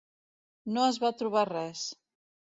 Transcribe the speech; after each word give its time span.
No 0.77 0.85
es 0.91 0.97
va 1.03 1.11
trobar 1.19 1.43
res. 1.51 1.83